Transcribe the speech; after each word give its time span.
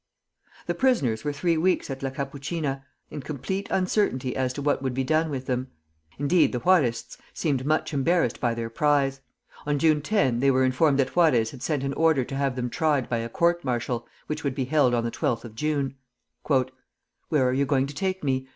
The 0.65 0.73
prisoners 0.73 1.23
were 1.23 1.31
three 1.31 1.57
weeks 1.57 1.87
at 1.91 2.01
La 2.01 2.09
Capuchina, 2.09 2.81
in 3.11 3.21
complete 3.21 3.67
uncertainty 3.69 4.35
as 4.35 4.51
to 4.53 4.59
what 4.63 4.81
would 4.81 4.95
be 4.95 5.03
done 5.03 5.29
with 5.29 5.45
them. 5.45 5.67
Indeed, 6.17 6.53
the 6.53 6.59
Juarists 6.61 7.19
seemed 7.35 7.67
much 7.67 7.93
embarrassed 7.93 8.39
by 8.41 8.55
their 8.55 8.71
prize. 8.71 9.21
On 9.67 9.77
June 9.77 10.01
10 10.01 10.39
they 10.39 10.49
were 10.49 10.65
informed 10.65 10.97
that 10.97 11.15
Juarez 11.15 11.51
had 11.51 11.61
sent 11.61 11.83
an 11.83 11.93
order 11.93 12.23
to 12.25 12.35
have 12.35 12.55
them 12.55 12.67
tried 12.71 13.09
by 13.09 13.17
a 13.19 13.29
court 13.29 13.63
martial, 13.63 14.07
which 14.25 14.43
would 14.43 14.55
be 14.55 14.65
held 14.65 14.95
on 14.95 15.03
the 15.03 15.11
12th 15.11 15.43
of 15.45 15.53
June. 15.53 15.93
"Where 16.47 17.47
are 17.47 17.53
you 17.53 17.67
going 17.67 17.85
to 17.85 17.93
take 17.93 18.23
me?" 18.23 18.47